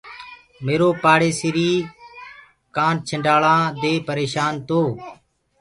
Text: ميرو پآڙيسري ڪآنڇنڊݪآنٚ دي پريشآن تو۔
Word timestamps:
ميرو 0.65 0.89
پآڙيسري 1.03 1.71
ڪآنڇنڊݪآنٚ 2.75 3.75
دي 3.81 3.93
پريشآن 4.07 4.53
تو۔ 4.67 4.81